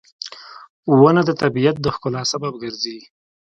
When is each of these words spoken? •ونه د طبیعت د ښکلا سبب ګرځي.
•ونه 1.01 1.21
د 1.25 1.31
طبیعت 1.41 1.75
د 1.81 1.87
ښکلا 1.95 2.21
سبب 2.33 2.53
ګرځي. 2.63 2.97